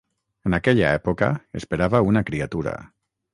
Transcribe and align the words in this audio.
En 0.49 0.55
aquella 0.57 0.87
època 1.01 1.29
esperava 1.61 2.01
una 2.13 2.25
criatura 2.31 2.75